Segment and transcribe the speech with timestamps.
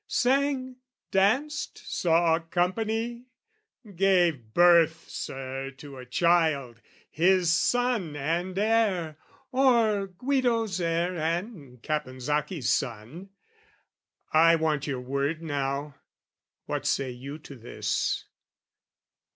[0.07, 0.77] sang,
[1.11, 3.27] danced, saw company?
[3.95, 6.81] Gave birth, Sir, to a child,
[7.11, 9.19] his son and heir,
[9.51, 13.29] Or Guido's heir and Caponsacchi's son.
[14.33, 15.93] I want your word now:
[16.65, 18.25] what do you say to this?